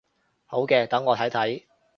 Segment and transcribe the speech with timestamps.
[0.47, 1.63] 好嘅，等我睇睇